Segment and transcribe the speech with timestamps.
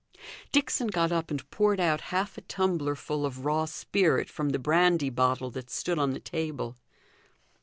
[0.51, 5.11] Dixon got up and poured out half a tumblerful of raw spirit from the brandy
[5.11, 6.75] bottle that stood on the table.